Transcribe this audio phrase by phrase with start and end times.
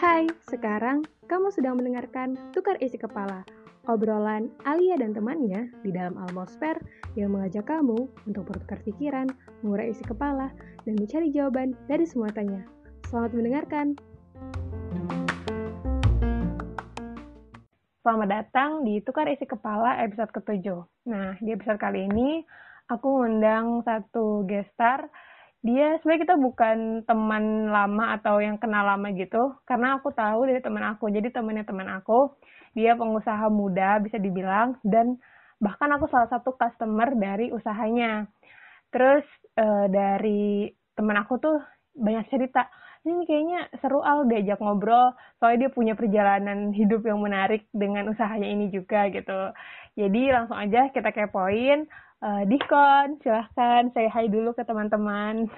[0.00, 3.44] Hai, sekarang kamu sedang mendengarkan Tukar Isi Kepala,
[3.84, 6.80] obrolan Alia dan temannya di dalam Almosfer
[7.20, 9.28] yang mengajak kamu untuk bertukar pikiran,
[9.60, 10.56] mengurai isi kepala,
[10.88, 12.64] dan mencari jawaban dari semua tanya.
[13.12, 13.86] Selamat mendengarkan!
[18.00, 20.80] Selamat datang di Tukar Isi Kepala episode ketujuh.
[21.12, 22.40] Nah, di episode kali ini
[22.88, 25.12] aku ngundang satu gestar
[25.60, 29.52] dia sebenarnya kita bukan teman lama atau yang kenal lama gitu.
[29.68, 31.12] Karena aku tahu dari teman aku.
[31.12, 32.32] Jadi temannya teman aku.
[32.72, 34.80] Dia pengusaha muda bisa dibilang.
[34.80, 35.20] Dan
[35.60, 38.24] bahkan aku salah satu customer dari usahanya.
[38.88, 39.24] Terus
[39.60, 41.60] uh, dari teman aku tuh
[41.92, 42.64] banyak cerita
[43.00, 45.12] ini kayaknya seru al diajak ngobrol.
[45.40, 49.52] Soalnya dia punya perjalanan hidup yang menarik dengan usahanya ini juga gitu.
[49.96, 51.84] Jadi langsung aja kita kepoin
[52.20, 55.48] uh, Dikon, silahkan saya hai dulu ke teman-teman.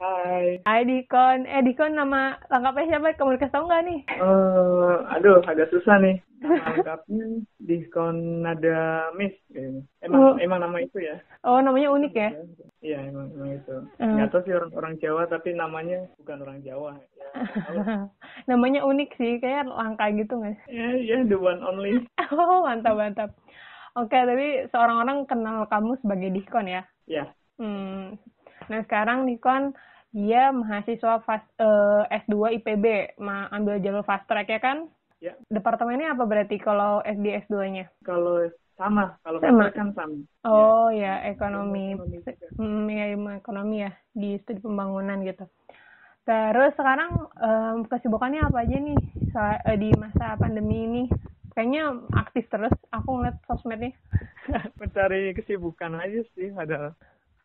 [0.00, 0.64] Hai.
[0.64, 1.44] Hai Dikon.
[1.44, 3.12] Eh Dikon nama lengkapnya siapa?
[3.20, 4.00] Kamu dikasih tau nggak nih?
[4.16, 6.16] Uh, aduh, agak susah nih.
[6.40, 7.24] Nama lengkapnya
[7.60, 9.36] Dikon Nada Miss.
[10.00, 10.34] Emang oh.
[10.40, 11.20] emang nama itu ya?
[11.44, 12.30] Oh namanya unik ya?
[12.80, 13.76] Iya emang, emang itu.
[14.00, 14.08] Uh.
[14.16, 16.96] Nggak tahu sih orang orang Jawa tapi namanya bukan orang Jawa.
[16.96, 17.28] Ya,
[18.50, 20.56] namanya unik sih, kayak langka gitu nggak?
[20.72, 22.00] Ya, ya the one only.
[22.32, 23.30] oh mantap mantap.
[23.98, 26.82] Oke, tapi seorang orang kenal kamu sebagai Dikon ya?
[27.10, 27.24] Iya.
[27.58, 28.14] Hmm.
[28.70, 29.74] Nah, sekarang Dikon
[30.10, 34.86] dia mahasiswa fast, uh, S2 IPB, ma ambil jalur fast track ya kan?
[35.20, 35.34] Ya.
[35.52, 37.90] Departemennya apa berarti kalau SD S2-nya?
[38.02, 38.46] Kalau
[38.80, 40.16] sama, kalau sama kan sama.
[40.48, 41.92] Oh ya, ya ekonomi.
[41.92, 42.18] Ekonomi,
[42.56, 45.44] hmm, ya, ekonomi ya di studi pembangunan gitu.
[46.24, 48.98] Terus sekarang um, kesibukannya apa aja nih
[49.66, 51.02] eh, di masa pandemi ini?
[51.60, 52.72] Kayaknya aktif terus.
[52.88, 53.92] Aku ngeliat sosmednya
[54.80, 56.96] mencari kesibukan aja sih padahal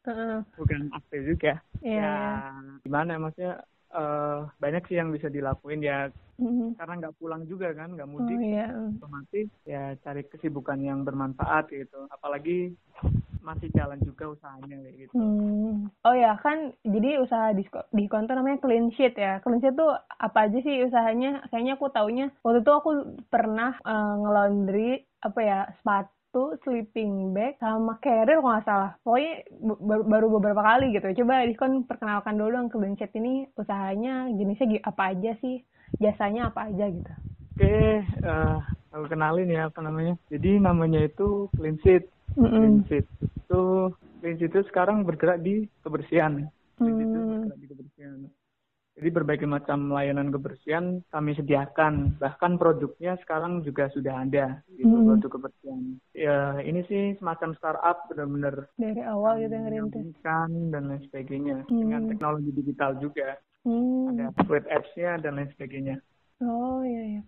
[0.08, 1.60] uh, bukan aktif juga.
[1.84, 2.00] Yeah.
[2.00, 2.16] ya
[2.88, 6.08] gimana maksudnya uh, banyak sih yang bisa dilakuin ya.
[6.36, 6.76] Mm-hmm.
[6.76, 8.36] karena nggak pulang juga kan nggak mudik.
[8.36, 8.72] Oh, yeah.
[9.00, 12.12] otomatis ya cari kesibukan yang bermanfaat gitu.
[12.12, 12.76] Apalagi
[13.46, 15.14] masih jalan juga usahanya kayak gitu.
[15.14, 15.94] Hmm.
[16.02, 17.62] Oh ya kan, jadi usaha di
[17.94, 19.38] di konten namanya Clean Sheet ya.
[19.46, 21.46] Clean Sheet tuh apa aja sih usahanya?
[21.54, 22.90] Kayaknya aku taunya waktu itu aku
[23.30, 28.92] pernah uh, ngelondri apa ya sepatu, sleeping bag, sama carrier kalau nggak salah.
[29.06, 29.34] Pokoknya
[30.10, 31.08] baru beberapa kali gitu.
[31.22, 35.62] Coba Diskon perkenalkan dulu dong Clean Sheet ini usahanya jenisnya apa aja sih?
[36.02, 37.14] Jasanya apa aja gitu?
[37.56, 38.58] Oke, okay, uh, eh,
[38.92, 40.20] aku kenalin ya apa namanya.
[40.28, 42.60] Jadi namanya itu Clean Sheet Mm -hmm.
[42.60, 43.64] Prinsip itu
[44.20, 46.48] prinsip itu sekarang bergerak di kebersihan.
[46.76, 48.20] Prinsip itu bergerak di kebersihan.
[48.96, 52.16] Jadi berbagai macam layanan kebersihan kami sediakan.
[52.16, 55.04] Bahkan produknya sekarang juga sudah ada gitu mm.
[55.12, 55.82] produk kebersihan.
[56.16, 61.76] Ya ini sih semacam startup benar-benar dari awal gitu ngerintis dan lain sebagainya mm.
[61.76, 63.36] dengan teknologi digital juga.
[63.68, 64.16] Mm.
[64.16, 66.00] Ada web apps-nya dan lain sebagainya.
[66.40, 67.22] Oh iya iya.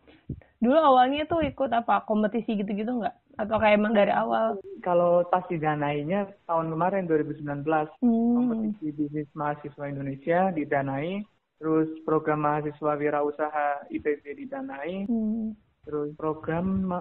[0.58, 3.28] Dulu awalnya tuh ikut apa kompetisi gitu-gitu nggak?
[3.38, 4.58] atau kayak emang dari awal?
[4.82, 7.64] Kalau pas didanainya tahun kemarin 2019
[8.02, 8.34] hmm.
[8.34, 11.22] kompetisi bisnis mahasiswa Indonesia didanai,
[11.62, 15.54] terus program mahasiswa wirausaha IPB didanai, hmm.
[15.86, 17.00] terus program ma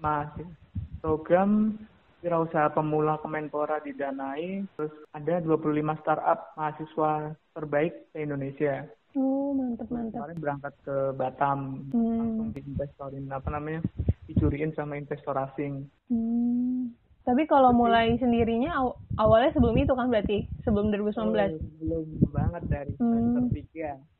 [0.00, 0.56] mahasiswa
[1.04, 1.78] program
[2.24, 8.88] wirausaha pemula Kemenpora didanai, terus ada 25 startup mahasiswa terbaik di Indonesia.
[9.18, 10.22] Oh, mantap mantap.
[10.22, 12.18] Kemarin berangkat ke Batam, hmm.
[12.22, 13.82] langsung diinvestorin apa namanya?
[14.28, 15.88] dicuriin sama investor asing.
[16.12, 16.92] Hmm.
[17.24, 18.88] Tapi kalau mulai sendirinya aw
[19.20, 21.16] awalnya sebelum itu kan berarti sebelum 2019?
[21.16, 21.32] Oh,
[21.80, 23.56] belum banget dari semester hmm.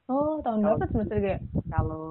[0.08, 0.12] 3.
[0.12, 1.72] Oh, tahun berapa semester 3?
[1.72, 2.04] Kalau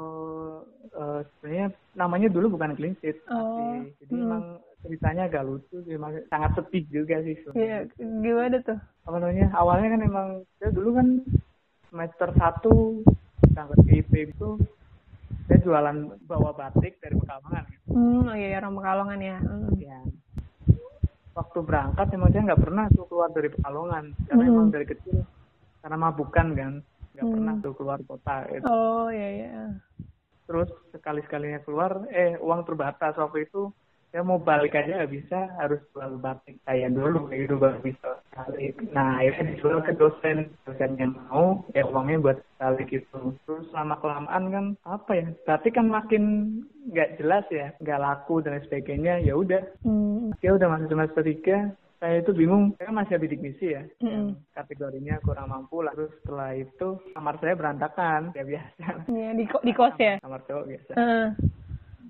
[0.94, 3.18] uh, sebenarnya namanya dulu bukan clean sheet.
[3.30, 3.78] Oh.
[4.02, 4.26] Jadi hmm.
[4.26, 4.44] emang
[4.86, 5.98] ceritanya agak lucu sih,
[6.30, 7.36] sangat sepi juga sih.
[7.58, 8.78] Iya, gimana tuh?
[9.10, 9.50] Apa namanya?
[9.54, 10.28] Awalnya kan emang
[10.62, 11.08] ya dulu kan
[11.90, 14.50] semester 1 berangkat ke IP itu
[15.48, 17.66] saya jualan bawa batik dari Pekalongan.
[17.88, 19.38] Hmm, oh iya, orang Pekalongan ya.
[19.40, 19.72] Hmm.
[19.80, 20.00] Ya.
[21.36, 24.52] Waktu berangkat emang saya nggak pernah tuh keluar dari Pekalongan karena hmm.
[24.52, 25.18] emang dari kecil
[25.80, 26.74] karena mabukan kan
[27.16, 27.34] nggak hmm.
[27.34, 28.36] pernah tuh keluar kota.
[28.52, 28.66] Gitu.
[28.68, 29.66] Oh iya iya.
[30.48, 33.72] Terus sekali sekalinya keluar, eh uang terbatas waktu itu
[34.16, 38.17] ya mau balik aja nggak bisa harus jual batik saya dulu gitu baru bisa
[38.94, 43.98] nah akhirnya dijual ke dosen dosen yang mau ya uangnya buat balik itu terus lama
[43.98, 46.24] kelamaan kan apa ya batik kan makin
[46.94, 50.38] nggak jelas ya nggak laku dan sebagainya ya udah hmm.
[50.46, 51.58] ya udah masuk semester tiga
[51.98, 55.98] saya itu bingung, saya masih bidik misi ya, mm kategorinya kurang mampu lah.
[55.98, 58.86] Terus setelah itu kamar saya berantakan, ya biasa.
[59.10, 60.22] Iya, di, ko di kos ya?
[60.22, 60.94] Kamar cowok biasa.
[60.94, 61.30] Uh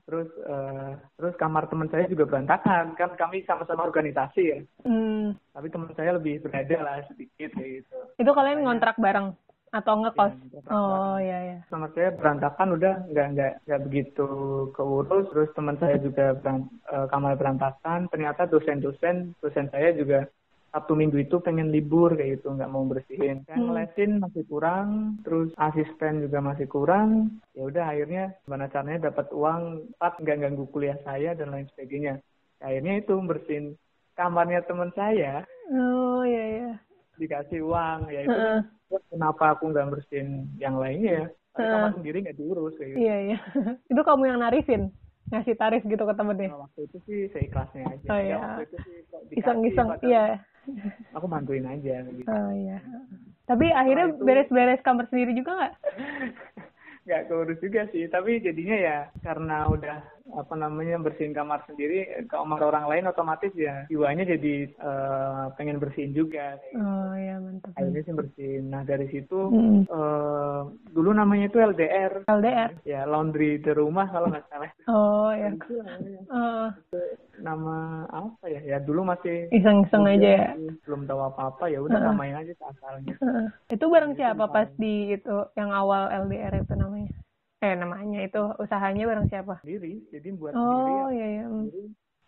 [0.08, 2.96] terus uh, terus kamar teman saya juga berantakan.
[2.96, 4.60] Kan kami sama-sama organisasi ya.
[4.88, 5.36] Hmm.
[5.52, 7.98] tapi teman saya lebih berada lah sedikit kayak gitu.
[8.16, 9.36] Itu kalian ngontrak bareng
[9.68, 11.58] atau ngekos ya, oh iya iya.
[11.68, 14.28] Sama saya berantakan udah nggak nggak nggak begitu
[14.72, 15.28] keurus.
[15.36, 18.08] Terus teman saya juga berant, uh, kamar berantakan.
[18.08, 20.24] Ternyata dosen-dosen dosen saya juga
[20.78, 23.74] Sabtu Minggu itu pengen libur kayak gitu nggak mau bersihin kan hmm.
[23.74, 29.90] lesin masih kurang terus asisten juga masih kurang ya udah akhirnya gimana caranya dapat uang
[29.98, 32.22] empat nggak ganggu kuliah saya dan lain sebagainya
[32.62, 33.66] akhirnya itu bersihin
[34.14, 35.42] kamarnya teman saya
[35.74, 36.72] oh iya iya
[37.18, 39.02] dikasih uang ya itu uh -uh.
[39.10, 41.72] kenapa aku nggak bersihin yang lainnya ya uh -uh.
[41.74, 43.02] kamar sendiri nggak diurus kayak gitu.
[43.02, 43.38] iya iya
[43.98, 44.94] itu kamu yang narifin
[45.28, 46.56] ngasih tarif gitu ke temennya?
[46.56, 48.08] Nah, waktu itu sih seikhlasnya aja.
[48.08, 48.32] Oh, iya.
[48.32, 48.96] Ya, waktu itu sih
[49.44, 50.40] iseng-iseng, iya
[51.16, 52.28] aku bantuin aja gitu.
[52.28, 52.82] Oh iya.
[53.48, 55.74] Tapi akhirnya beres-beres kamar sendiri juga nggak?
[57.08, 62.60] nggak keurus juga sih, tapi jadinya ya karena udah apa namanya bersihin kamar sendiri kamar
[62.60, 66.60] orang lain otomatis ya jiwanya jadi uh, pengen bersihin juga.
[66.76, 68.64] Oh ya mantap akhirnya sih bersihin.
[68.68, 69.88] Nah dari situ mm.
[69.88, 74.72] uh, dulu namanya itu LDR LDR ya laundry di rumah kalau nggak salah.
[74.92, 75.54] Oh ya
[76.32, 76.68] uh.
[77.40, 78.62] nama apa ya?
[78.66, 80.50] Ya dulu masih iseng-iseng aja ya?
[80.84, 81.72] belum tahu apa-apa.
[81.72, 82.06] Ya udah uh.
[82.12, 83.48] namain aja asalnya uh.
[83.72, 87.12] itu bareng siapa pas di itu yang awal LDR itu namanya
[87.58, 89.58] eh namanya itu usahanya bareng siapa?
[89.66, 90.92] Sendiri, jadi buat oh, sendiri.
[90.94, 91.44] Oh iya iya.
[91.50, 91.84] Sendiri.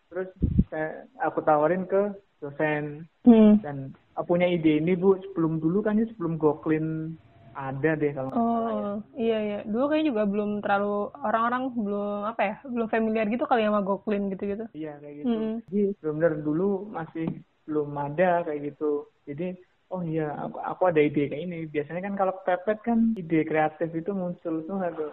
[0.10, 0.30] Terus
[0.74, 3.62] saya, aku tawarin ke dosen hmm.
[3.62, 7.16] dan aku punya ide ini bu sebelum dulu kan ya sebelum goklin
[7.52, 12.56] ada deh kalau oh iya iya dulu kayaknya juga belum terlalu orang-orang belum apa ya
[12.64, 15.56] belum familiar gitu kali sama goklin gitu gitu iya kayak gitu hmm.
[15.68, 17.28] jadi benar dulu masih
[17.68, 21.57] belum ada kayak gitu jadi oh iya aku, aku ada ide kayak ini.
[21.69, 24.77] Biasanya kan kalau pepet kan ide kreatif itu muncul tuh.
[24.80, 25.06] Aku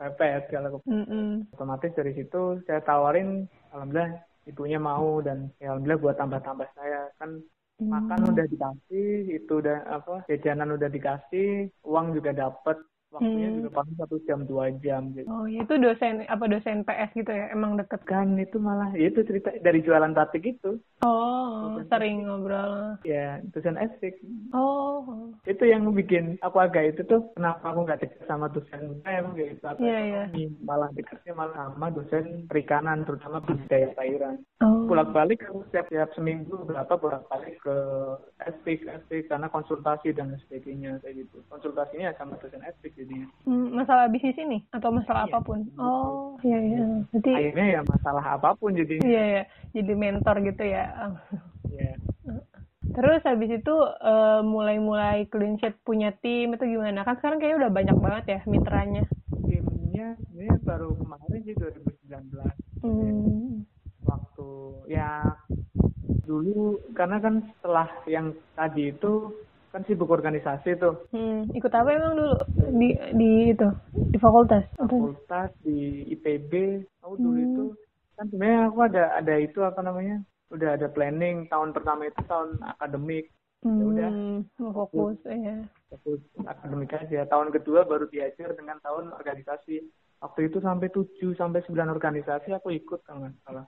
[0.00, 1.28] pepet kalau mm -mm.
[1.54, 4.18] otomatis dari situ saya tawarin alhamdulillah
[4.50, 7.12] ibunya mau dan ya alhamdulillah buat tambah-tambah saya.
[7.20, 7.44] Kan
[7.78, 7.88] mm.
[7.88, 12.80] makan udah dikasih itu udah apa jajanan udah dikasih uang juga dapet
[13.12, 13.56] waktunya hmm.
[13.60, 15.28] juga paling satu jam dua jam gitu.
[15.28, 19.20] Oh itu dosen apa dosen PS gitu ya emang deket kan itu malah ya itu
[19.22, 20.80] cerita dari jualan batik itu.
[21.04, 22.96] Oh dosen sering ngobrol.
[23.04, 24.18] Ya dosen esik.
[24.54, 25.30] Oh.
[25.44, 29.66] Itu yang bikin aku agak itu tuh kenapa aku nggak dekat sama dosen saya gitu.
[29.78, 30.22] Iya iya.
[30.62, 34.40] Malah dekatnya malah sama dosen perikanan terutama budidaya sayuran.
[34.62, 34.86] Oh.
[34.86, 37.76] Pulang balik aku setiap setiap seminggu berapa bolak balik ke
[38.48, 41.42] esik esik karena konsultasi dan sebagainya kayak gitu.
[41.50, 43.28] Konsultasinya sama dosen esik jadinya.
[43.50, 45.30] Masalah bisnis ini atau masalah iya.
[45.34, 45.58] apa pun?
[45.76, 46.84] Oh, iya iya.
[47.18, 49.02] Jadi akhirnya ya masalah apa pun jadi.
[49.02, 49.42] Iya iya,
[49.74, 50.84] jadi mentor gitu ya.
[51.66, 51.92] Iya.
[52.92, 57.02] Terus habis itu uh, mulai-mulai clean sheet punya tim itu gimana?
[57.02, 59.02] Kan sekarang kayaknya udah banyak banget ya mitranya.
[59.48, 62.84] Timnya ini baru kemarin sih 2019.
[62.84, 63.64] Hmm.
[64.02, 64.50] Waktu
[64.90, 65.24] ya
[66.22, 69.34] dulu karena kan setelah yang tadi itu
[69.72, 71.08] kan sibuk organisasi tuh.
[71.16, 72.36] Hmm, ikut apa emang dulu
[72.76, 73.68] di di itu
[74.12, 74.68] di fakultas?
[74.76, 76.84] Fakultas di IPB.
[77.00, 77.46] Aku dulu hmm.
[77.48, 77.64] itu
[78.20, 80.20] kan sebenarnya aku ada ada itu apa namanya?
[80.52, 83.32] Udah ada planning tahun pertama itu tahun akademik.
[83.62, 84.10] Ya hmm, ya udah
[84.76, 85.56] fokus ya.
[85.88, 87.24] Fokus akademik aja.
[87.24, 89.80] Tahun kedua baru diajar dengan tahun organisasi.
[90.22, 93.66] Waktu itu sampai 7 sampai 9 organisasi aku ikut kalau nggak salah.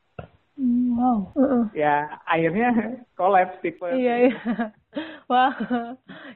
[0.58, 1.34] Wow.
[1.34, 1.64] Uh -uh.
[1.74, 2.70] Ya akhirnya
[3.18, 3.86] kolaps tipe.
[3.90, 4.38] Iya iya.
[5.30, 5.50] Wah,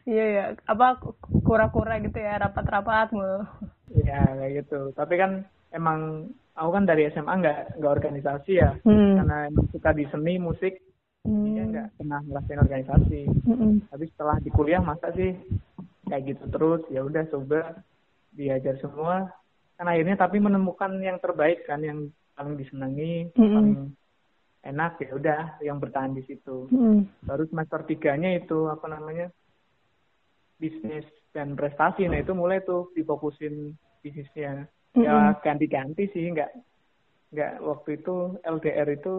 [0.03, 0.45] iya ya.
[0.67, 0.99] Apa
[1.47, 3.47] kura-kura gitu ya, rapat-rapat mulu.
[3.95, 4.91] Iya kayak gitu.
[4.99, 9.15] Tapi kan emang aku kan dari SMA nggak nggak organisasi ya, hmm.
[9.23, 10.83] karena emang suka di seni musik.
[11.29, 11.71] Hmm.
[11.71, 13.23] nggak pernah ngerasain organisasi.
[13.47, 13.85] Hmm.
[13.87, 15.37] Tapi setelah di kuliah masa sih
[16.09, 17.85] kayak gitu terus ya udah coba
[18.33, 19.29] diajar semua
[19.77, 23.55] kan akhirnya tapi menemukan yang terbaik kan yang paling disenangi hmm.
[23.55, 23.75] paling
[24.69, 26.69] enak ya udah yang bertahan di situ.
[26.69, 27.09] Hmm.
[27.25, 29.33] Baru semester tiganya itu apa namanya
[30.61, 32.05] bisnis dan prestasi.
[32.05, 33.73] Nah itu mulai tuh difokusin
[34.05, 34.69] bisnisnya.
[34.93, 35.05] Hmm.
[35.05, 36.53] Ya ganti-ganti sih nggak
[37.33, 39.15] nggak waktu itu LDR itu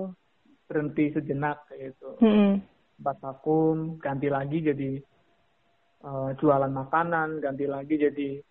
[0.70, 2.10] berhenti sejenak gitu.
[2.22, 2.62] Hmm.
[3.02, 5.00] Empat vakum, ganti lagi jadi
[6.04, 8.44] uh, jualan makanan, ganti lagi jadi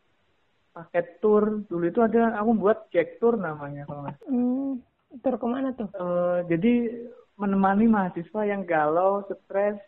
[0.75, 1.63] paket tour.
[1.69, 4.19] Dulu itu ada aku buat Jack Tour namanya kalau nggak.
[4.27, 4.88] Hmm
[5.25, 5.89] Tur ke mana tuh?
[5.97, 7.05] Uh, jadi
[7.41, 9.81] menemani mahasiswa yang galau, stres.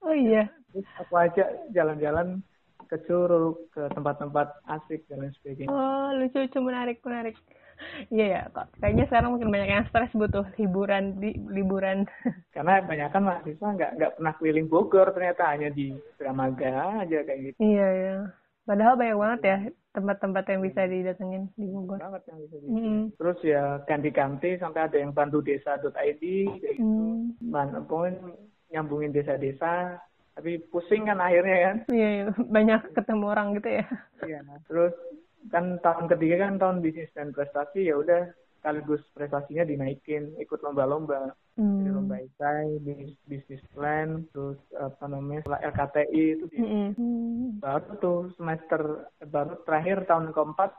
[0.00, 0.48] Oh iya.
[0.70, 2.44] Terus aku aja jalan-jalan
[2.86, 5.70] ke Curug, ke tempat-tempat asik dan lain sebagainya.
[5.70, 7.36] Oh, lucu-lucu, menarik, menarik.
[8.12, 8.68] Iya ya, kok.
[8.82, 12.04] Kayaknya sekarang mungkin banyak yang stres butuh hiburan di liburan.
[12.54, 17.40] Karena banyak kan mahasiswa nggak nggak pernah keliling Bogor, ternyata hanya di Dramaga aja kayak
[17.40, 17.56] gitu.
[17.62, 18.14] Iya ya.
[18.64, 19.58] Padahal banyak banget ya
[19.90, 21.98] tempat-tempat yang bisa didatengin di Bogor.
[21.98, 22.94] Banget yang bisa didatengin.
[22.94, 23.04] Mm.
[23.18, 26.84] Terus ya ganti-ganti sampai ada yang bantu desa.id kayak gitu.
[26.84, 27.84] Mm.
[27.90, 28.30] Pokoknya
[28.70, 29.98] nyambungin desa-desa,
[30.40, 32.24] tapi pusing kan akhirnya kan iya, iya.
[32.32, 33.86] banyak ketemu orang gitu ya
[34.24, 34.94] iya terus
[35.52, 41.36] kan tahun ketiga kan tahun bisnis dan prestasi ya udah sekaligus prestasinya dinaikin ikut lomba-lomba
[41.60, 41.76] hmm.
[41.84, 47.60] Jadi lomba esai bisnis bisnis plan terus apa namanya LKTI itu hmm.
[47.60, 50.72] baru tuh semester baru terakhir tahun keempat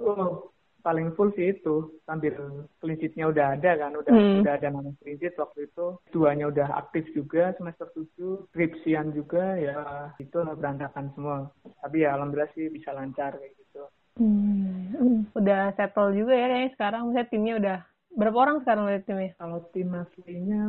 [0.00, 0.48] uh
[0.86, 4.46] paling full sih itu sambil klinsitnya udah ada kan udah hmm.
[4.46, 9.82] udah ada nama klinsit waktu itu duanya udah aktif juga semester tujuh skripsian juga ya
[10.22, 11.50] itu berantakan semua
[11.82, 13.82] tapi ya alhamdulillah sih bisa lancar kayak gitu
[14.22, 15.34] hmm.
[15.34, 17.78] udah settle juga ya kayaknya sekarang misalnya timnya udah
[18.16, 19.30] Berapa orang sekarang dari timnya?
[19.36, 20.60] Kalau tim aslinya,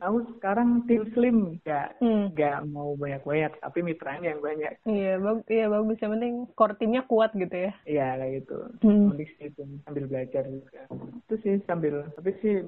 [0.00, 2.32] aku sekarang tim slim, nggak hmm.
[2.32, 4.72] nggak mau banyak banyak, tapi mitranya yang banyak.
[4.88, 6.00] Iya, bagus, iya bagus.
[6.00, 7.72] Yang penting core timnya kuat gitu ya?
[7.84, 8.56] Iya kayak gitu.
[8.80, 9.12] Hmm.
[9.20, 10.80] Itu sambil belajar juga.
[11.28, 12.64] Itu sih sambil, tapi sih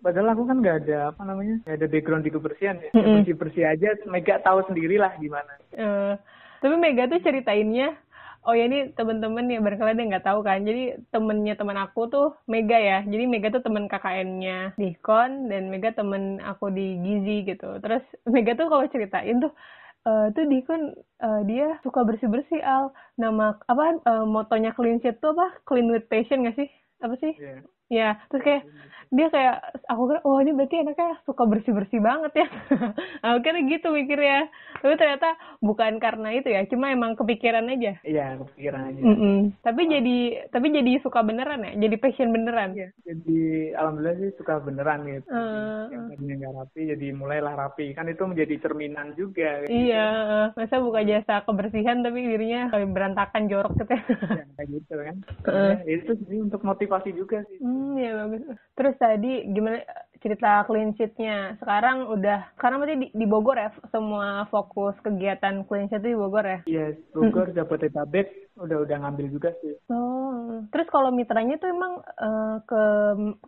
[0.00, 3.20] padahal aku kan nggak ada apa namanya nggak ada background di kebersihan ya, -hmm.
[3.20, 5.52] bersih bersih aja Mega tahu sendiri lah gimana.
[5.76, 6.14] Uh,
[6.62, 7.98] tapi Mega tuh ceritainnya
[8.46, 10.64] oh ya ini temen-temen ya barangkali dia nggak tahu kan.
[10.64, 12.98] Jadi temennya teman aku tuh Mega ya.
[13.04, 17.68] Jadi Mega tuh temen KKN-nya Dikon dan Mega temen aku di Gizi gitu.
[17.82, 18.04] Terus
[18.34, 19.52] Mega tuh kalau ceritain tuh
[20.00, 22.88] Uh, tuh Dikon uh, dia suka bersih bersih al.
[23.20, 25.60] Nama apa uh, motonya clean sheet tuh apa?
[25.68, 26.72] Clean with passion gak sih?
[27.04, 27.36] Apa sih?
[27.36, 27.60] Yeah.
[27.90, 28.62] Ya terus kayak
[29.10, 29.58] dia kayak
[29.90, 32.48] aku kira oh ini berarti anaknya suka bersih bersih banget ya.
[33.26, 34.46] Aku kira gitu mikirnya.
[34.78, 37.98] Tapi ternyata bukan karena itu ya cuma emang kepikiran aja.
[38.06, 39.00] Iya kepikiran aja.
[39.02, 39.38] Mm -mm.
[39.66, 39.88] tapi oh.
[39.90, 40.18] jadi
[40.54, 41.72] tapi jadi suka beneran ya?
[41.74, 42.70] Jadi passion beneran?
[42.78, 45.26] Ya, jadi alhamdulillah sih suka beneran gitu.
[45.26, 47.86] Uh, yang tadinya nggak rapi jadi mulailah rapi.
[47.98, 49.74] Kan itu menjadi cerminan juga gitu.
[49.74, 50.06] iya
[50.54, 54.02] masa buka jasa kebersihan tapi dirinya berantakan jorok gitu ya,
[54.38, 55.16] ya kayak gitu kan.
[55.50, 55.74] Uh.
[55.82, 58.42] ya, itu sih untuk motivasi juga sih hmm, ya bagus.
[58.76, 59.80] Terus tadi gimana
[60.20, 61.56] cerita clean sheet-nya.
[61.58, 66.18] Sekarang udah, karena berarti di, di Bogor ya, semua fokus kegiatan clean sheet itu di
[66.20, 66.60] Bogor ya?
[66.68, 69.72] Iya, yes, Bogor, Jabodetabek udah udah ngambil juga sih.
[69.88, 72.82] Oh, terus kalau mitranya tuh emang uh, ke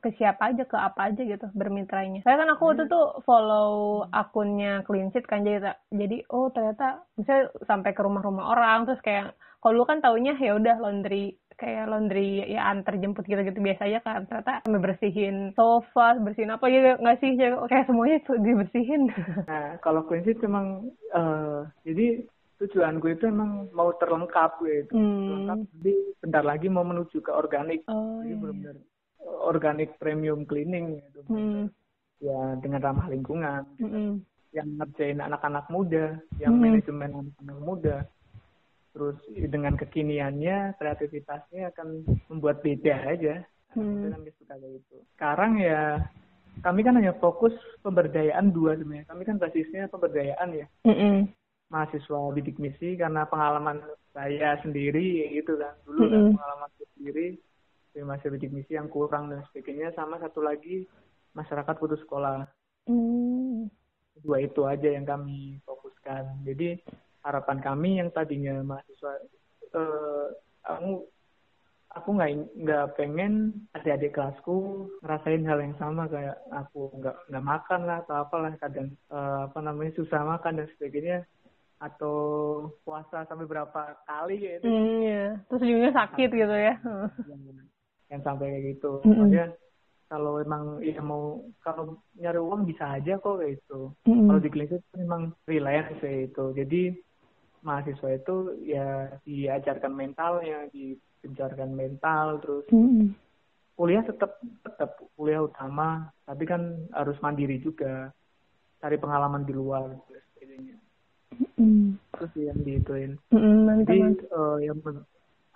[0.00, 2.24] ke siapa aja, ke apa aja gitu bermitranya?
[2.24, 2.92] Saya kan aku waktu hmm.
[2.92, 8.88] tuh follow akunnya clean sheet kan jadi jadi oh ternyata misalnya sampai ke rumah-rumah orang
[8.88, 13.62] terus kayak kalau lu kan taunya ya udah laundry kayak laundry ya antar jemput gitu-gitu
[13.62, 19.10] biasa aja kan ternyata bersihin sofa bersihin apa ya nggak sih kayak semuanya dibersihin
[19.50, 22.22] nah kalau sih memang uh, jadi
[22.62, 25.26] tujuanku itu emang mau terlengkap gitu hmm.
[25.26, 28.38] terlengkap jadi bentar lagi mau menuju ke organik oh, jadi iya.
[28.38, 28.76] benar-benar
[29.42, 31.62] organik premium cleaning gitu hmm.
[32.22, 33.86] ya dengan ramah lingkungan gitu.
[33.90, 34.12] hmm.
[34.54, 36.62] yang ngerjain anak-anak muda yang hmm.
[36.62, 37.96] manajemen anak-anak muda
[38.92, 39.16] terus
[39.48, 43.34] dengan kekiniannya kreativitasnya akan membuat beda aja
[43.74, 44.12] hmm.
[44.12, 46.06] kami suka kayak itu sekarang ya
[46.60, 51.16] kami kan hanya fokus pemberdayaan dua sebenarnya kami kan basisnya pemberdayaan ya mm -mm.
[51.72, 53.80] mahasiswa bidik misi karena pengalaman
[54.12, 56.12] saya sendiri gitu kan dulu mm -mm.
[56.12, 57.26] kan pengalaman sendiri
[57.92, 60.84] dari mahasiswa bidik misi yang kurang dan sebagainya sama satu lagi
[61.32, 62.44] masyarakat putus sekolah
[62.84, 63.72] mm.
[64.20, 66.76] dua itu aja yang kami fokuskan jadi
[67.24, 69.12] harapan kami yang tadinya mahasiswa
[69.72, 70.26] uh,
[70.66, 71.06] aku
[71.92, 77.80] aku nggak nggak pengen adik-adik kelasku ngerasain hal yang sama kayak aku nggak nggak makan
[77.84, 81.18] lah atau apalah kadang uh, apa namanya susah makan dan sebagainya
[81.82, 82.16] atau
[82.86, 84.64] puasa sampai berapa kali gitu.
[84.70, 85.24] Mm, iya.
[85.50, 86.74] Terus juga sakit nah, gitu ya.
[87.26, 87.42] Yang,
[88.06, 88.90] yang sampai kayak gitu.
[88.92, 89.10] Mm -hmm.
[89.10, 89.46] Maksudnya
[90.06, 93.80] kalau emang ya mau kalau nyari uang bisa aja kok kayak itu.
[94.06, 94.26] Mm -hmm.
[94.30, 96.44] Kalau di klinik itu memang freelance kayak itu.
[96.54, 96.82] Jadi
[97.62, 103.14] mahasiswa itu ya diajarkan mentalnya, digencarkan mental, terus hmm.
[103.78, 108.10] kuliah tetap tetap kuliah utama, tapi kan harus mandiri juga,
[108.82, 110.76] cari pengalaman di luar sebagainya.
[111.56, 111.96] Hmm.
[112.18, 113.12] Terus yang diituin.
[113.30, 114.78] Hmm, Jadi uh, yang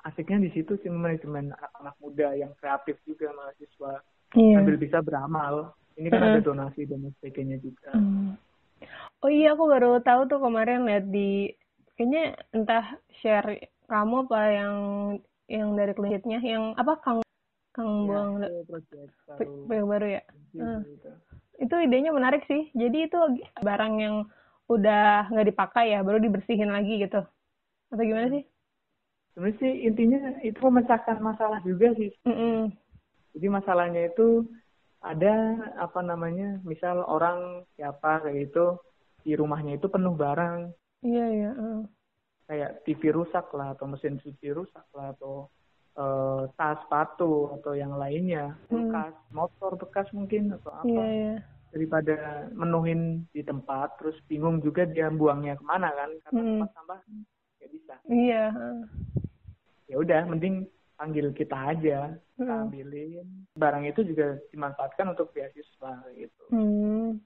[0.06, 4.00] asiknya di situ sih manajemen anak-anak muda yang kreatif juga mahasiswa
[4.38, 4.54] yeah.
[4.56, 5.74] sambil bisa beramal.
[5.96, 6.30] Ini kan hmm.
[6.30, 7.90] ada donasi dan sebagainya juga.
[7.96, 8.36] Hmm.
[9.24, 11.48] Oh iya, aku baru tahu tuh kemarin lihat di
[11.96, 12.84] kayaknya entah
[13.24, 14.76] share kamu apa yang
[15.46, 17.20] yang dari kliniknya yang apa kang
[17.72, 18.30] kang ya, buang
[19.68, 19.84] baru.
[19.88, 20.22] baru ya?
[20.56, 20.80] Hmm.
[21.56, 22.68] itu idenya menarik sih.
[22.76, 23.18] Jadi itu
[23.64, 24.16] barang yang
[24.68, 27.24] udah nggak dipakai ya baru dibersihin lagi gitu.
[27.88, 28.44] Atau gimana sih?
[29.32, 32.12] Sebenarnya sih intinya itu memecahkan masalah juga sih.
[32.24, 32.60] Mm -mm.
[33.36, 34.48] jadi masalahnya itu
[35.04, 35.34] ada
[35.76, 38.80] apa namanya misal orang siapa kayak itu
[39.22, 40.72] di rumahnya itu penuh barang
[41.06, 41.50] Iya iya.
[41.54, 41.82] Uh.
[42.46, 45.50] Kayak TV rusak lah atau mesin cuci rusak lah atau
[45.98, 48.90] uh, tas sepatu atau yang lainnya, hmm.
[48.90, 50.86] bekas motor bekas mungkin atau apa.
[50.86, 51.34] Iya iya.
[51.74, 56.48] daripada menuhin di tempat terus bingung juga dia buangnya ke mana kan karena hmm.
[56.56, 58.44] tempat sampah nggak bisa iya
[59.84, 60.64] ya udah mending
[60.96, 62.64] panggil kita aja kita hmm.
[62.70, 63.28] ambilin
[63.60, 67.20] barang itu juga dimanfaatkan untuk beasiswa gitu hmm.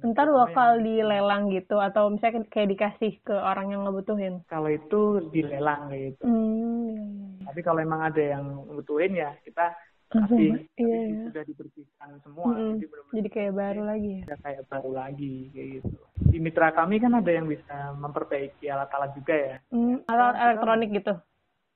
[0.00, 4.40] Ntar bakal dilelang gitu atau misalnya kayak dikasih ke orang yang ngebutuhin?
[4.48, 6.24] Kalau itu dilelang gitu.
[6.24, 7.04] Hmm, iya,
[7.40, 7.44] iya.
[7.50, 9.76] tapi kalau emang ada yang ngebutuhin ya kita
[10.10, 11.22] tapi iya, iya.
[11.30, 12.82] sudah dibersihkan semua mm-hmm.
[12.82, 14.36] jadi, jadi kayak baru lagi ya?
[14.42, 15.88] kayak baru lagi kayak gitu.
[16.34, 19.56] Di mitra kami kan ada yang bisa memperbaiki alat-alat juga ya.
[19.70, 21.14] Mm, alat nah, elektronik gitu?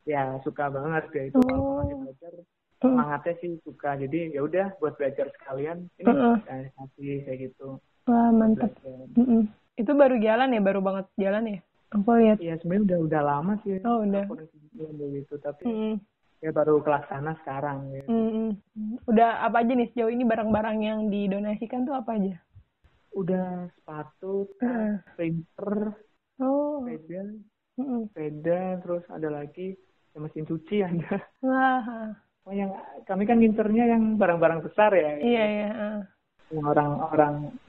[0.03, 1.39] Ya suka banget ya itu.
[1.47, 1.47] Oh.
[1.87, 2.33] kalau belajar
[2.83, 3.91] semangatnya sih suka.
[4.03, 6.37] Jadi ya udah buat belajar sekalian ini uh-uh.
[6.75, 9.49] kasih kayak gitu wah mantap mm-hmm.
[9.81, 11.59] itu baru jalan ya baru banget jalan ya
[11.95, 14.25] aku lihat iya sebenarnya udah udah lama sih oh udah
[15.15, 15.95] gitu tapi mm-hmm
[16.45, 18.09] ya baru pelaksana sekarang gitu.
[18.13, 18.49] Mm-hmm.
[19.09, 22.37] Udah apa aja nih sejauh ini barang-barang yang didonasikan tuh apa aja?
[23.17, 25.01] Udah sepatu, uh.
[25.17, 25.97] printer,
[26.45, 26.85] oh.
[26.85, 27.33] sepeda,
[27.81, 28.01] mm-hmm.
[28.13, 29.73] sepeda, terus ada lagi
[30.13, 31.17] ya mesin cuci ada.
[31.49, 32.13] Wah.
[32.45, 32.77] Oh, yang
[33.09, 35.17] kami kan ngincernya yang barang-barang besar ya.
[35.17, 35.69] Iya iya.
[35.73, 36.01] Uh.
[36.53, 36.91] Orang-orang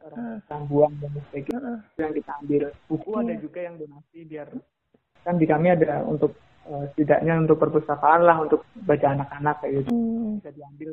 [0.04, 0.64] orang uh.
[0.68, 1.80] buang dan sebagainya uh.
[1.96, 2.64] yang kita ambil.
[2.92, 3.22] Buku yeah.
[3.24, 4.48] ada juga yang donasi biar
[5.26, 6.38] kan di kami ada untuk
[6.70, 10.38] uh, setidaknya untuk perpustakaan lah untuk baca anak-anak kayak gitu hmm.
[10.38, 10.90] bisa diambil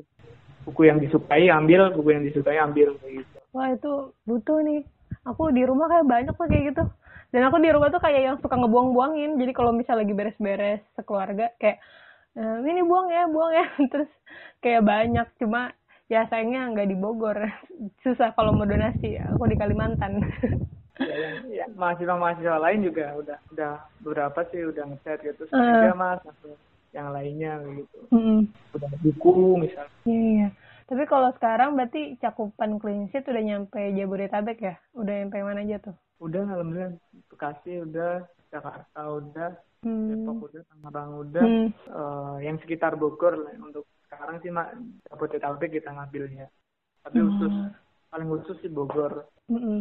[0.65, 3.93] buku yang disukai ambil buku yang disukai ambil kayak gitu wah itu
[4.25, 4.81] butuh nih
[5.29, 6.85] aku di rumah kayak banyak tuh kayak gitu
[7.33, 11.53] dan aku di rumah tuh kayak yang suka ngebuang-buangin jadi kalau misalnya lagi beres-beres sekeluarga
[11.61, 11.81] kayak
[12.37, 14.09] e, ini buang ya buang ya terus
[14.65, 15.77] kayak banyak cuma
[16.13, 17.41] ya sayangnya nggak di Bogor
[18.05, 20.21] susah kalau mau donasi aku di Kalimantan
[21.01, 23.73] ya, ya, mahasiswa-mahasiswa lain juga udah udah
[24.05, 25.97] beberapa sih udah ngechat gitu uh.
[25.97, 26.53] mas atau
[26.93, 28.45] yang lainnya gitu mm.
[28.77, 30.49] udah buku misalnya iya, iya.
[30.85, 35.81] tapi kalau sekarang berarti cakupan clean sheet udah nyampe Jabodetabek ya udah nyampe mana aja
[35.81, 36.93] tuh udah alhamdulillah
[37.33, 39.51] Bekasi udah Jakarta udah
[39.81, 40.09] hmm.
[40.13, 41.69] Depok udah Tangerang udah hmm.
[41.89, 44.77] uh, yang sekitar Bogor lah untuk sekarang sih mak
[45.09, 46.47] Jabodetabek kita ngambilnya
[47.03, 47.27] tapi hmm.
[47.27, 47.55] khusus
[48.13, 49.81] paling khusus sih Bogor Mm -mm.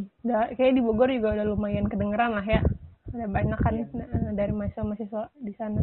[0.58, 2.60] kayak di Bogor juga udah lumayan kedengeran lah ya.
[3.14, 4.34] Ada banyak kan yeah.
[4.34, 5.80] dari mahasiswa-mahasiswa di sana.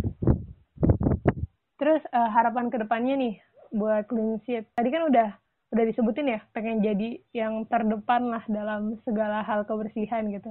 [1.79, 3.35] Terus uh, harapan ke depannya nih
[3.70, 4.66] buat clean sheet.
[4.75, 5.29] Tadi kan udah
[5.72, 10.51] udah disebutin ya pengen jadi yang terdepan lah dalam segala hal kebersihan gitu.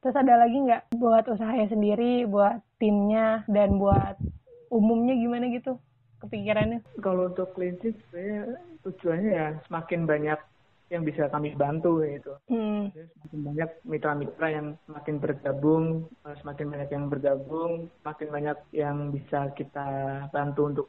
[0.00, 4.16] Terus ada lagi nggak buat usahanya sendiri, buat timnya, dan buat
[4.70, 5.76] umumnya gimana gitu
[6.20, 6.80] kepikirannya?
[7.00, 10.40] Kalau untuk sheet, saya tujuannya ya semakin banyak
[10.90, 12.34] yang bisa kami bantu gitu.
[12.50, 12.90] Hmm.
[12.90, 15.84] Semakin banyak mitra-mitra yang semakin bergabung,
[16.26, 19.88] eh, semakin banyak yang bergabung, semakin banyak yang bisa kita
[20.34, 20.86] bantu untuk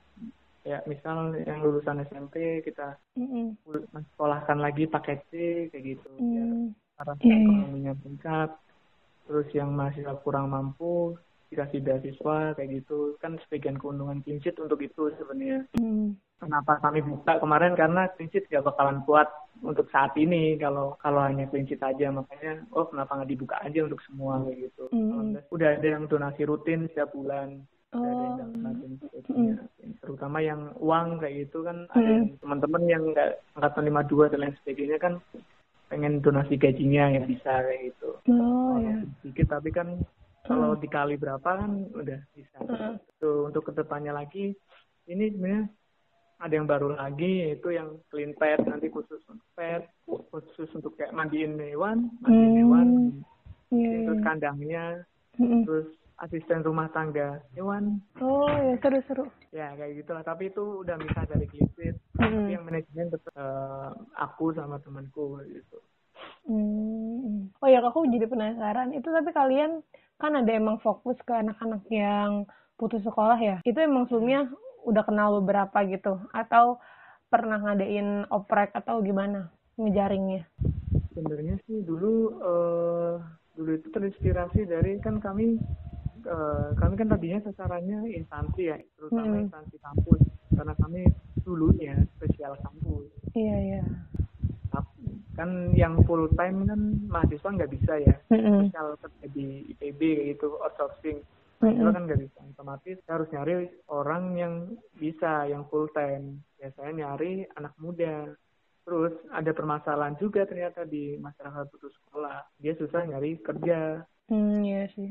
[0.62, 3.58] ya misal yang lulusan SMP kita mm
[4.13, 5.34] sekolahkan lagi paket C
[5.74, 6.70] kayak gitu mm.
[7.02, 7.26] karena yeah.
[7.26, 7.38] Iya.
[7.41, 8.50] ekonominya meningkat
[9.26, 11.17] terus yang mahasiswa kurang mampu
[11.51, 13.19] dikasih beasiswa kayak gitu.
[13.19, 15.67] Kan sebagian keuntungan prinsip untuk itu sebenarnya.
[15.75, 17.77] Mm kenapa kami buka kemarin?
[17.77, 19.29] Karena prinsip gak bakalan kuat
[19.61, 22.09] untuk saat ini kalau kalau hanya prinsip aja.
[22.09, 24.83] Makanya oh kenapa nggak dibuka aja untuk semua kayak gitu.
[24.89, 25.37] Mm.
[25.53, 27.61] udah ada yang donasi rutin setiap bulan.
[27.91, 28.07] Oh.
[28.07, 29.55] ada yang mm.
[29.99, 31.85] terutama yang uang kayak gitu kan.
[31.93, 32.01] Mm.
[32.01, 35.13] ada teman-teman yang nggak angkatan lima dua dan lain sebagainya kan
[35.91, 38.09] pengen donasi gajinya yang bisa kayak gitu.
[38.31, 38.95] Oh, ya.
[39.21, 39.99] sedikit tapi kan
[40.51, 40.81] kalau mm.
[40.83, 42.93] dikali berapa kan udah bisa mm.
[43.21, 44.51] tuh untuk ke depannya lagi
[45.07, 45.63] ini sebenarnya
[46.41, 51.13] ada yang baru lagi yaitu yang clean pet nanti khusus untuk pet khusus untuk kayak
[51.13, 52.57] mandiin hewan mandiin hmm.
[52.57, 52.87] hewan
[53.69, 54.01] yeah.
[54.09, 54.25] terus iya.
[54.25, 54.85] kandangnya
[55.37, 55.61] hmm.
[55.69, 55.87] terus
[56.21, 61.45] asisten rumah tangga hewan oh ya seru-seru ya kayak gitulah tapi itu udah bisa dari
[61.45, 62.25] klisit hmm.
[62.25, 65.77] tapi yang manajemen tetap uh, aku sama temanku gitu
[66.49, 67.53] hmm.
[67.61, 69.85] oh ya aku jadi penasaran itu tapi kalian
[70.21, 72.45] kan ada emang fokus ke anak-anak yang
[72.77, 74.45] putus sekolah ya itu emang sebelumnya
[74.86, 76.77] udah kenal beberapa gitu atau
[77.31, 79.47] pernah ngadain oprek atau gimana
[79.79, 80.43] ngejaringnya?
[81.15, 83.15] Sebenarnya sih dulu uh,
[83.55, 85.55] dulu itu terinspirasi dari kan kami
[86.27, 89.43] uh, kami kan tadinya sasarannya instansi ya terutama hmm.
[89.47, 91.01] instansi kampus karena kami
[91.41, 93.07] dulunya spesial kampus.
[93.31, 93.84] Iya iya.
[95.41, 98.69] Kan yang full time kan mahasiswa nggak bisa ya, hmm.
[98.69, 98.93] spesial
[99.34, 101.25] di IPB kayak gitu outsourcing.
[101.62, 101.93] Mm-hmm.
[101.93, 104.54] kan nggak bisa otomatis harus nyari orang yang
[104.97, 106.41] bisa yang full time.
[106.58, 108.34] Biasanya nyari anak muda.
[108.82, 112.41] Terus ada permasalahan juga ternyata di masyarakat putus sekolah.
[112.58, 114.01] Dia susah nyari kerja.
[114.25, 115.06] Hmm iya sih.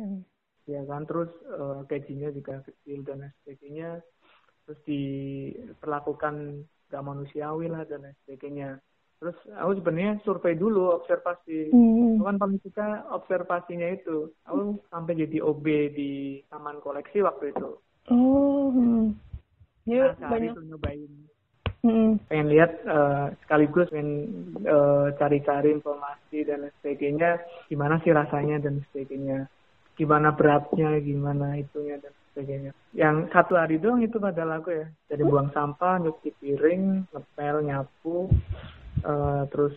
[0.67, 1.07] Ya kan?
[1.07, 3.91] Terus uh, gajinya juga kecil dan lain sebagainya.
[4.67, 6.35] Terus diperlakukan
[6.91, 8.83] gak manusiawi lah dan lain sebagainya
[9.21, 11.69] terus aku sebenarnya survei dulu observasi.
[11.71, 12.25] Hmm.
[12.25, 14.33] kan paling suka observasinya itu.
[14.49, 17.77] Aku sampai jadi OB di taman koleksi waktu itu.
[18.09, 19.13] Oh hmm.
[19.85, 20.57] Ya, nah, banyak.
[20.57, 21.13] nyobain.
[21.81, 22.21] Hmm.
[22.29, 24.29] pengen lihat uh, sekaligus pengen
[24.69, 27.41] uh, cari-cari informasi dan sebagainya.
[27.73, 29.49] Gimana sih rasanya dan sebagainya.
[29.97, 32.73] Gimana beratnya gimana itunya dan sebagainya.
[32.93, 34.93] Yang satu hari doang itu pada lagu ya.
[35.09, 38.29] Jadi buang sampah nyuci piring ngepel nyapu
[39.05, 39.75] uh, terus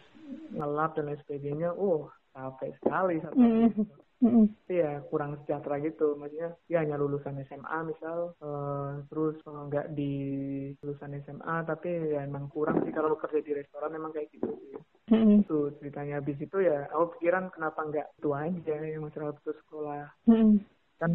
[0.53, 3.85] ngelap dan lain sebagainya uh capek sekali satu mm -hmm.
[4.23, 4.71] Mm-hmm.
[4.71, 10.13] ya kurang sejahtera gitu maksudnya ya hanya lulusan SMA misal uh, terus nggak di
[10.79, 14.79] lulusan SMA tapi ya emang kurang sih kalau kerja di restoran memang kayak gitu sih
[15.11, 15.43] mm-hmm.
[15.43, 20.07] itu ceritanya habis itu ya aku pikiran kenapa nggak itu aja yang masalah putus sekolah
[20.31, 20.55] mm-hmm.
[21.03, 21.11] kan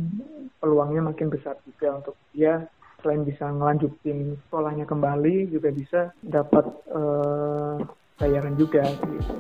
[0.61, 7.79] peluangnya makin besar juga untuk dia selain bisa ngelanjutin sekolahnya kembali juga bisa dapat uh,
[8.19, 9.35] bayaran juga gitu.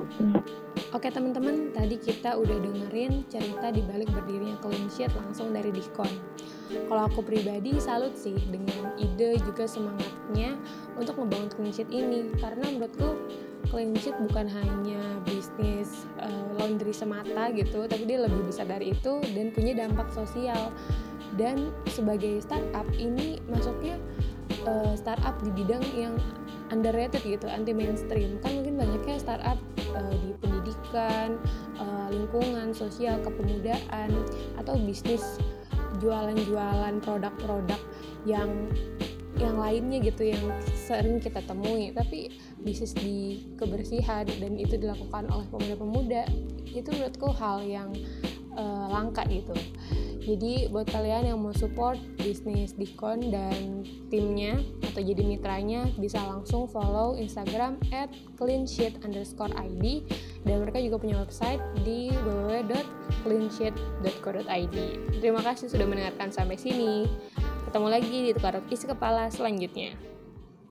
[0.94, 6.08] Oke teman-teman, tadi kita udah dengerin cerita di balik berdirinya Clean Sheet langsung dari Diskon.
[6.68, 10.54] Kalau aku pribadi salut sih dengan ide juga semangatnya
[10.94, 13.18] untuk membangun Clean Sheet ini karena menurutku
[13.74, 19.18] Clean Sheet bukan hanya bisnis uh, laundry semata gitu, tapi dia lebih besar dari itu
[19.34, 20.70] dan punya dampak sosial.
[21.36, 24.00] Dan sebagai startup ini masuknya
[24.64, 26.14] uh, startup di bidang yang
[26.72, 28.40] underrated gitu, anti mainstream.
[28.40, 29.58] Kan mungkin banyaknya startup
[29.92, 31.36] uh, di pendidikan,
[31.76, 34.12] uh, lingkungan, sosial, kepemudaan
[34.56, 35.40] atau bisnis
[35.98, 37.80] jualan-jualan produk-produk
[38.28, 38.50] yang
[39.38, 40.42] yang lainnya gitu yang
[40.74, 46.26] sering kita temui tapi bisnis di kebersihan dan itu dilakukan oleh pemuda-pemuda
[46.74, 47.94] itu menurutku hal yang
[48.58, 49.54] uh, langka gitu
[50.28, 53.80] jadi buat kalian yang mau support bisnis Dikon dan
[54.12, 54.60] timnya
[54.92, 59.00] atau jadi mitranya bisa langsung follow Instagram at cleansheet
[60.44, 64.76] dan mereka juga punya website di www.cleansheet.co.id
[65.18, 67.08] Terima kasih sudah mendengarkan sampai sini.
[67.64, 69.96] Ketemu lagi di Tukar Isi Kepala selanjutnya.